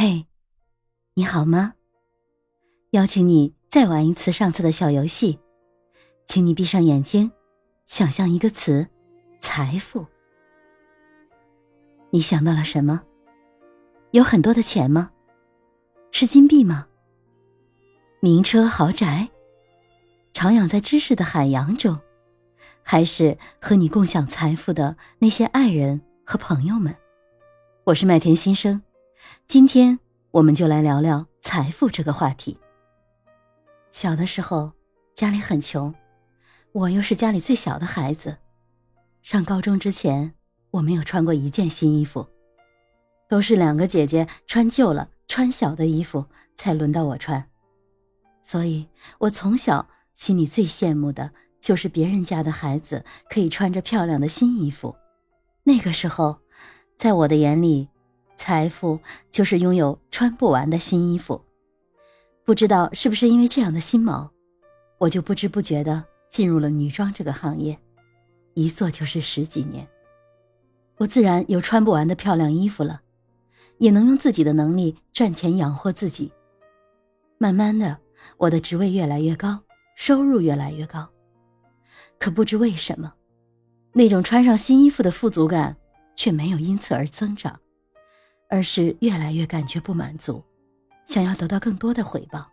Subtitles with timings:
[0.00, 0.24] 嘿，
[1.14, 1.74] 你好吗？
[2.92, 5.40] 邀请你再玩一次上次的小游戏，
[6.24, 7.32] 请你闭上眼睛，
[7.84, 8.86] 想象一个词
[9.42, 10.06] “财富”。
[12.10, 13.02] 你想到了什么？
[14.12, 15.10] 有很多的钱吗？
[16.12, 16.86] 是金币吗？
[18.20, 19.28] 名车豪宅？
[20.32, 21.98] 徜徉在知识的海洋中？
[22.84, 26.94] 还是和你共享财富的那些爱人和朋友们？
[27.82, 28.80] 我是麦田新生，
[29.46, 29.98] 今天
[30.30, 32.56] 我们就来聊聊财富这个话题。
[33.90, 34.72] 小的时候
[35.14, 35.94] 家里很穷，
[36.72, 38.36] 我又是家里最小的孩子，
[39.22, 40.34] 上高中之前
[40.70, 42.26] 我没有穿过一件新衣服，
[43.28, 46.24] 都是两个姐姐穿旧了、穿小的衣服
[46.56, 47.48] 才轮到我穿，
[48.42, 48.86] 所以
[49.18, 51.30] 我从小心里最羡慕的。
[51.60, 54.94] 就是别人家的孩子可以穿着漂亮的新衣服，
[55.64, 56.38] 那个时候，
[56.96, 57.88] 在我的眼里，
[58.38, 58.98] 财富
[59.30, 61.44] 就是拥有穿不完的新衣服。
[62.44, 64.26] 不知道是不是因为这样的心锚，
[64.96, 67.76] 我就不知不觉的进入了女装这个行业，
[68.54, 69.86] 一做就是十几年。
[70.96, 73.02] 我自然有穿不完的漂亮衣服了，
[73.78, 76.32] 也能用自己的能力赚钱养活自己。
[77.36, 77.98] 慢慢的，
[78.36, 79.58] 我的职位越来越高，
[79.96, 81.06] 收入越来越高。
[82.18, 83.12] 可不知为什么，
[83.92, 85.76] 那种穿上新衣服的富足感
[86.16, 87.60] 却没有因此而增长，
[88.48, 90.42] 而是越来越感觉不满足，
[91.06, 92.46] 想要得到更多的回报。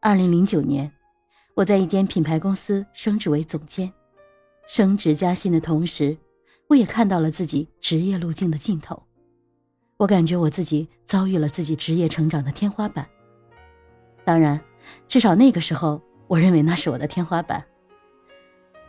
[0.00, 0.90] 二零零九年，
[1.54, 3.92] 我在一间品牌公司升职为总监，
[4.68, 6.16] 升职加薪的同时，
[6.68, 9.02] 我也看到了自己职业路径的尽头。
[9.96, 13.06] 我感觉我自己遭遇了自己职业成长的天花板。
[14.24, 14.60] 当然，
[15.08, 17.64] 至少那个时候，我认为那是我的天花板。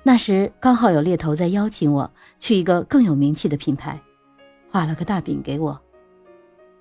[0.03, 4.01] 那时刚好有猎头在邀请我去一个更有名气的品牌，
[4.77, 5.81] 画了个大饼给我，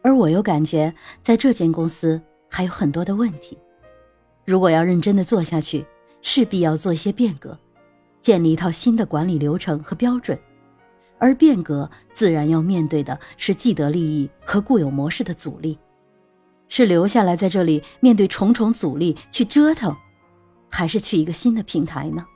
[0.02, 3.56] 而我又感觉在这间公司还有很多的问题，
[4.44, 5.82] 如果要认真的做下去，
[6.20, 7.58] 势必要做一些变革，
[8.20, 10.38] 建立一套新的管理流程和标准，
[11.16, 15.78] 而变革自然要面对的是既得利益和固有模式的阻力，
[16.68, 19.96] 是留下来在这里面对重重阻力去折腾，
[20.68, 22.26] 还是去一个新的平台呢？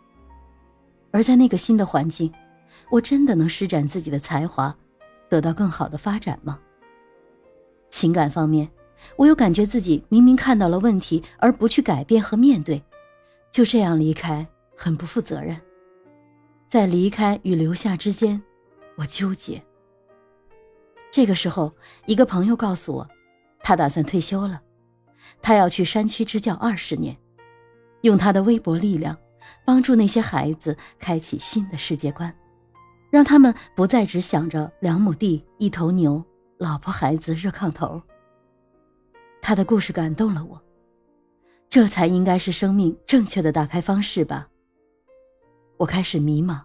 [1.10, 2.32] 而在那个新的环境，
[2.90, 4.74] 我真的能施展自己的才华，
[5.30, 6.58] 得到更好的发展吗？
[7.88, 8.68] 情感方面，
[9.16, 12.82] 我又感觉自己明明看到了问题而不去改变和面对，
[13.50, 14.46] 就这样离开，
[14.76, 15.58] 很不负责任。
[16.66, 18.42] 在离开与留下之间，
[18.96, 19.62] 我纠结。
[21.10, 21.72] 这个时候，
[22.06, 23.08] 一个朋友告诉我，
[23.60, 24.60] 他打算退休了，
[25.40, 27.16] 他要去山区支教二十年，
[28.02, 29.16] 用他的微薄力量。
[29.64, 32.32] 帮助那些孩子开启新的世界观，
[33.10, 36.24] 让他们不再只想着两亩地、一头牛、
[36.58, 38.00] 老婆孩子、热炕头。
[39.42, 40.60] 他的故事感动了我，
[41.68, 44.48] 这才应该是生命正确的打开方式吧。
[45.76, 46.60] 我开始迷茫、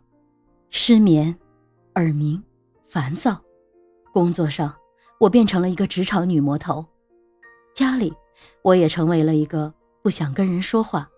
[0.69, 1.35] 失眠、
[1.95, 2.43] 耳鸣、
[2.85, 3.41] 烦躁，
[4.13, 4.75] 工作上
[5.19, 6.85] 我变成了一个职场女魔头，
[7.73, 8.13] 家里
[8.61, 9.73] 我也成为了一个
[10.03, 11.09] 不想跟人说话。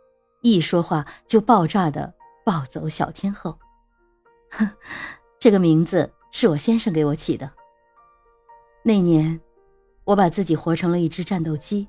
[0.41, 2.13] 一说话就爆炸的
[2.45, 3.57] 暴走小天后，
[4.51, 4.69] 哼，
[5.39, 7.51] 这个名字是我先生给我起的。
[8.83, 9.39] 那年，
[10.03, 11.87] 我把自己活成了一只战斗机。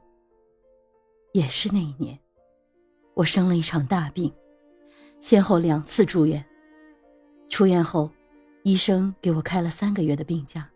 [1.32, 2.19] 也是那一年，
[3.14, 4.32] 我生了一场大病，
[5.20, 6.44] 先后两次住院。
[7.48, 8.10] 出院后，
[8.64, 10.69] 医生给我开了三个月的病假。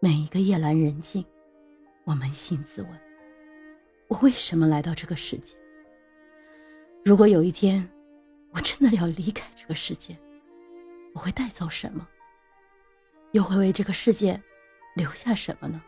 [0.00, 1.24] 每一个夜阑人静，
[2.04, 2.90] 我扪心自问：
[4.08, 5.54] 我为什么来到这个世界？
[7.04, 7.88] 如果有一天，
[8.50, 10.16] 我真的要离开这个世界，
[11.20, 12.08] 会带走什么？
[13.32, 14.40] 又会为这个世界
[14.96, 15.80] 留下什么呢？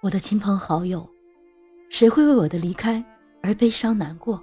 [0.00, 1.08] 我的亲朋好友，
[1.88, 3.02] 谁会为我的离开
[3.42, 4.42] 而悲伤难过？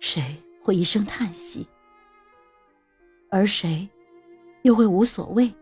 [0.00, 1.66] 谁会一声叹息？
[3.30, 3.88] 而谁
[4.62, 5.52] 又会无所谓，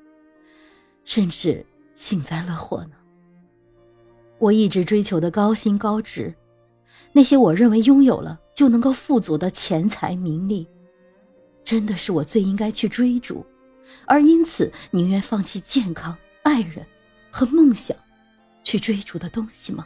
[1.05, 2.97] 甚至幸灾乐祸呢？
[4.39, 6.35] 我一直追求的高薪高职。
[7.13, 10.69] 那些我认为拥有了就能够富足的钱财名利，
[11.67, 13.45] 真的是我最应该去追逐，
[14.07, 16.87] 而因此宁愿放弃健康、爱人
[17.29, 17.97] 和梦想，
[18.63, 19.85] 去追逐的东西吗？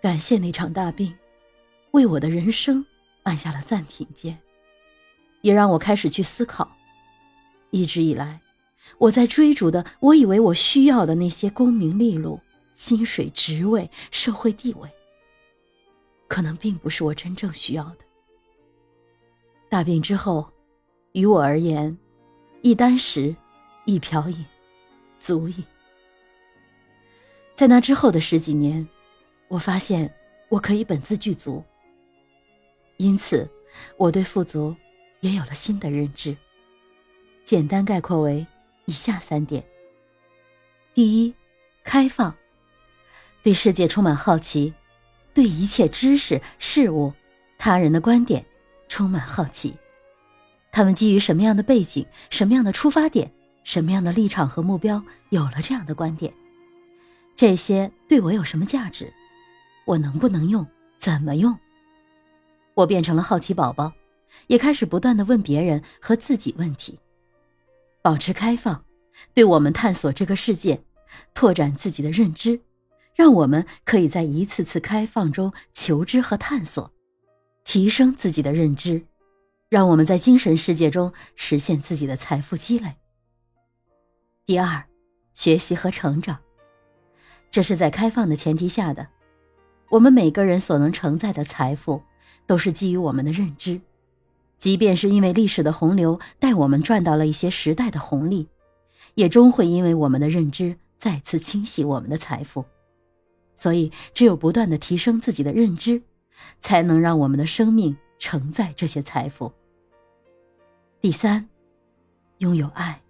[0.00, 1.12] 感谢那场大病，
[1.90, 2.86] 为我的人生
[3.24, 4.38] 按下了暂停键，
[5.40, 6.70] 也让我开始去思考，
[7.70, 8.40] 一直以来
[8.98, 12.40] 我在追逐的，我以为我需要的那些功名利禄。
[12.72, 14.88] 薪水、职位、社会地位，
[16.28, 17.98] 可能并不是我真正需要的。
[19.70, 20.52] 大病之后，
[21.12, 21.96] 于我而言，
[22.60, 23.32] 一箪食、
[23.84, 24.44] 一瓢饮，
[25.16, 25.64] 足矣。
[27.54, 28.84] 在那之后的十几年，
[29.46, 30.12] 我发现
[30.48, 31.62] 我可以本自具足。
[32.96, 33.48] 因此，
[33.96, 34.74] 我对富足
[35.20, 36.36] 也有了新的认知。
[37.44, 38.44] 简单概括为
[38.86, 39.64] 以下三点：
[40.92, 41.32] 第一，
[41.84, 42.34] 开放，
[43.40, 44.74] 对世界充满好奇，
[45.32, 47.12] 对一切知识、事物、
[47.56, 48.44] 他人的观点
[48.90, 49.72] 充满好奇。
[50.72, 53.32] 他们基于什么样的背景、什么样的出发点、
[53.64, 56.34] 什么样的立场和目标，有了这样的观点？
[57.36, 59.10] 这些对我有什么价值？
[59.86, 60.66] 我能不能用？
[60.98, 61.56] 怎么用？
[62.74, 63.92] 我变成了好奇宝宝，
[64.48, 66.98] 也开始不断的问别人和自己问题。
[68.02, 68.84] 保持开放，
[69.32, 70.82] 对我们探索这个世界、
[71.32, 72.60] 拓展自己的认知，
[73.14, 76.92] 让我们可以在一次次开放中求知和探索，
[77.64, 79.02] 提升自己的认知。
[79.68, 82.96] 让我们在精神世界中实现自己的财富积累。
[84.44, 84.84] 第二，
[85.32, 86.36] 学习和成长，
[87.52, 89.06] 这是在开放的前提下的。
[89.88, 92.02] 我们每个人所能承载的财富，
[92.48, 93.80] 都是基于我们的认知。
[94.58, 98.48] 即便是因为历史的洪流带我们赚到了一些时代的红利，
[99.14, 102.64] 也终会因为我们的认知再次清洗我们的财富。
[103.54, 106.02] 所以，只有不断的提升自己的认知，
[106.60, 109.52] 才能让我们的生命承载这些财富。
[111.00, 111.48] 第三，
[112.38, 113.00] 拥有爱，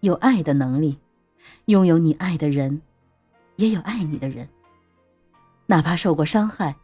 [0.00, 0.98] 有爱的能力，
[1.66, 2.80] 拥有你爱的人，
[3.56, 4.48] 也有爱你的人。
[5.66, 6.76] 哪怕受过伤害，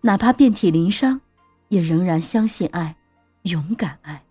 [0.00, 1.20] 哪怕遍体鳞伤，
[1.68, 2.96] 也仍然相信爱，
[3.42, 4.22] 勇敢爱。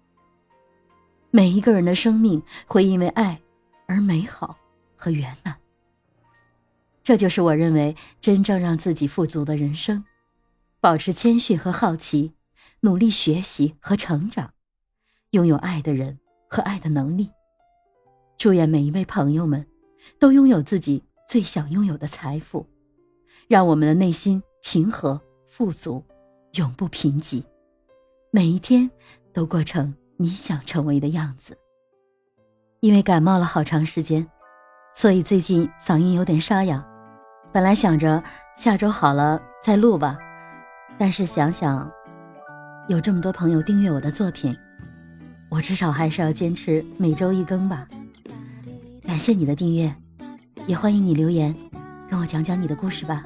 [1.29, 3.39] 每一个人的生命会因为爱
[3.85, 4.57] 而美好
[4.95, 5.55] 和圆满。
[7.03, 10.03] 这就是我认为真正让自己富足的人生：
[10.81, 12.33] 保持谦逊和好奇，
[12.81, 14.53] 努力学习和成长。
[15.31, 16.17] 拥有爱的人
[16.49, 17.29] 和爱的能力。
[18.37, 19.65] 祝愿每一位朋友们，
[20.17, 22.65] 都拥有自己最想拥有的财富，
[23.47, 26.03] 让我们的内心平和、富足，
[26.53, 27.43] 永不贫瘠。
[28.31, 28.89] 每一天
[29.33, 31.57] 都过成你想成为的样子。
[32.79, 34.25] 因为感冒了好长时间，
[34.95, 36.87] 所以最近嗓音有点沙哑。
[37.51, 38.23] 本来想着
[38.57, 40.17] 下周好了再录吧，
[40.99, 41.89] 但是想想，
[42.89, 44.53] 有这么多朋友订阅我的作品。
[45.47, 47.87] 我至少还是要坚持每周一更吧。
[49.03, 49.95] 感谢你的订阅，
[50.67, 51.55] 也欢迎你留言，
[52.09, 53.23] 跟我讲讲你的故事吧。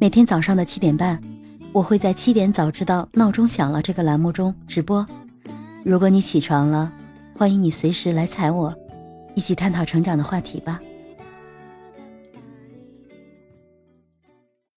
[0.00, 1.20] 每天早上的七点半，
[1.70, 5.06] 我会在七点早知道闹钟响了这个栏目中直播。
[5.84, 6.90] 如果你起床了，
[7.36, 8.74] 欢迎你随时来踩我，
[9.34, 10.80] 一起探讨成长的话题吧。